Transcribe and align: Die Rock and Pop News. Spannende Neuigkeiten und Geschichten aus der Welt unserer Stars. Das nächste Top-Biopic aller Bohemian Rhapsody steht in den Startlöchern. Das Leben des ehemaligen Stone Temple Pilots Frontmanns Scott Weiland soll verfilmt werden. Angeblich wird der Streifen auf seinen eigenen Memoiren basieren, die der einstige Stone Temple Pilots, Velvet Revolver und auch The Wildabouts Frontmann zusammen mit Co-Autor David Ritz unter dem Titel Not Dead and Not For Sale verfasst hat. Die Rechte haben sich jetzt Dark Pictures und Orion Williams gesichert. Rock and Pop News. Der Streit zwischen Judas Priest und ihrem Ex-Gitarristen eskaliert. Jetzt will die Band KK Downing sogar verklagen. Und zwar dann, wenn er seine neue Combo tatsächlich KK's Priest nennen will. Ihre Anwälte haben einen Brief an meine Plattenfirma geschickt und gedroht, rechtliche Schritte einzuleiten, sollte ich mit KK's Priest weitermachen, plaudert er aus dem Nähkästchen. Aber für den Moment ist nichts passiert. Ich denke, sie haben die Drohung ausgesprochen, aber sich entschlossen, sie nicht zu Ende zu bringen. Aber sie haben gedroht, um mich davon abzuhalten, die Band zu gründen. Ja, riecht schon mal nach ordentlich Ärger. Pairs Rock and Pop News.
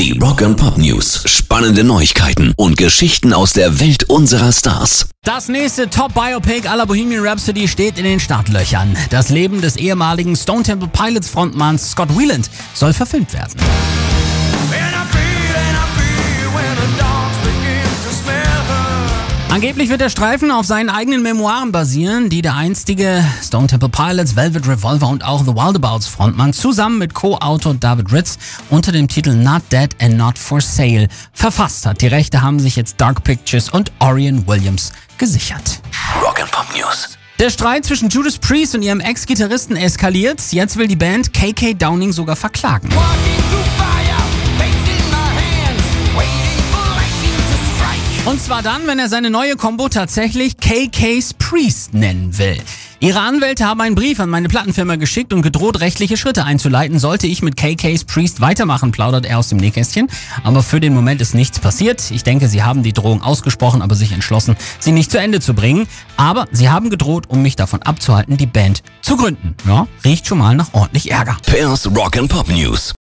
Die 0.00 0.18
Rock 0.18 0.40
and 0.40 0.56
Pop 0.56 0.78
News. 0.78 1.24
Spannende 1.26 1.84
Neuigkeiten 1.84 2.54
und 2.56 2.78
Geschichten 2.78 3.34
aus 3.34 3.52
der 3.52 3.80
Welt 3.80 4.04
unserer 4.04 4.50
Stars. 4.50 5.10
Das 5.24 5.48
nächste 5.48 5.90
Top-Biopic 5.90 6.66
aller 6.66 6.86
Bohemian 6.86 7.22
Rhapsody 7.22 7.68
steht 7.68 7.98
in 7.98 8.04
den 8.04 8.18
Startlöchern. 8.18 8.96
Das 9.10 9.28
Leben 9.28 9.60
des 9.60 9.76
ehemaligen 9.76 10.36
Stone 10.36 10.62
Temple 10.62 10.88
Pilots 10.88 11.28
Frontmanns 11.28 11.90
Scott 11.90 12.08
Weiland 12.18 12.48
soll 12.72 12.94
verfilmt 12.94 13.34
werden. 13.34 13.60
Angeblich 19.60 19.90
wird 19.90 20.00
der 20.00 20.08
Streifen 20.08 20.50
auf 20.50 20.64
seinen 20.64 20.88
eigenen 20.88 21.22
Memoiren 21.22 21.70
basieren, 21.70 22.30
die 22.30 22.40
der 22.40 22.56
einstige 22.56 23.22
Stone 23.44 23.66
Temple 23.66 23.90
Pilots, 23.90 24.34
Velvet 24.34 24.66
Revolver 24.66 25.06
und 25.08 25.22
auch 25.22 25.40
The 25.40 25.54
Wildabouts 25.54 26.06
Frontmann 26.06 26.54
zusammen 26.54 26.96
mit 26.96 27.12
Co-Autor 27.12 27.74
David 27.74 28.10
Ritz 28.10 28.38
unter 28.70 28.90
dem 28.90 29.06
Titel 29.06 29.34
Not 29.34 29.60
Dead 29.70 29.90
and 30.00 30.16
Not 30.16 30.38
For 30.38 30.62
Sale 30.62 31.08
verfasst 31.34 31.84
hat. 31.84 32.00
Die 32.00 32.06
Rechte 32.06 32.40
haben 32.40 32.58
sich 32.58 32.74
jetzt 32.74 33.02
Dark 33.02 33.22
Pictures 33.22 33.68
und 33.68 33.92
Orion 33.98 34.46
Williams 34.46 34.94
gesichert. 35.18 35.82
Rock 36.24 36.40
and 36.40 36.50
Pop 36.50 36.64
News. 36.74 37.18
Der 37.38 37.50
Streit 37.50 37.84
zwischen 37.84 38.08
Judas 38.08 38.38
Priest 38.38 38.74
und 38.74 38.80
ihrem 38.80 39.00
Ex-Gitarristen 39.00 39.76
eskaliert. 39.76 40.40
Jetzt 40.52 40.78
will 40.78 40.88
die 40.88 40.96
Band 40.96 41.34
KK 41.34 41.74
Downing 41.74 42.12
sogar 42.12 42.36
verklagen. 42.36 42.88
Und 48.30 48.40
zwar 48.40 48.62
dann, 48.62 48.86
wenn 48.86 49.00
er 49.00 49.08
seine 49.08 49.28
neue 49.28 49.56
Combo 49.56 49.88
tatsächlich 49.88 50.56
KK's 50.56 51.34
Priest 51.34 51.94
nennen 51.94 52.38
will. 52.38 52.56
Ihre 53.00 53.18
Anwälte 53.18 53.64
haben 53.64 53.80
einen 53.80 53.96
Brief 53.96 54.20
an 54.20 54.30
meine 54.30 54.46
Plattenfirma 54.46 54.94
geschickt 54.94 55.32
und 55.32 55.42
gedroht, 55.42 55.80
rechtliche 55.80 56.16
Schritte 56.16 56.44
einzuleiten, 56.44 57.00
sollte 57.00 57.26
ich 57.26 57.42
mit 57.42 57.56
KK's 57.56 58.04
Priest 58.04 58.40
weitermachen, 58.40 58.92
plaudert 58.92 59.26
er 59.26 59.40
aus 59.40 59.48
dem 59.48 59.58
Nähkästchen. 59.58 60.06
Aber 60.44 60.62
für 60.62 60.78
den 60.78 60.94
Moment 60.94 61.20
ist 61.20 61.34
nichts 61.34 61.58
passiert. 61.58 62.08
Ich 62.12 62.22
denke, 62.22 62.46
sie 62.46 62.62
haben 62.62 62.84
die 62.84 62.92
Drohung 62.92 63.20
ausgesprochen, 63.20 63.82
aber 63.82 63.96
sich 63.96 64.12
entschlossen, 64.12 64.54
sie 64.78 64.92
nicht 64.92 65.10
zu 65.10 65.18
Ende 65.18 65.40
zu 65.40 65.52
bringen. 65.52 65.88
Aber 66.16 66.46
sie 66.52 66.68
haben 66.68 66.88
gedroht, 66.88 67.24
um 67.26 67.42
mich 67.42 67.56
davon 67.56 67.82
abzuhalten, 67.82 68.36
die 68.36 68.46
Band 68.46 68.84
zu 69.02 69.16
gründen. 69.16 69.56
Ja, 69.66 69.88
riecht 70.04 70.28
schon 70.28 70.38
mal 70.38 70.54
nach 70.54 70.72
ordentlich 70.72 71.10
Ärger. 71.10 71.36
Pairs 71.46 71.88
Rock 71.96 72.16
and 72.16 72.28
Pop 72.28 72.48
News. 72.48 72.94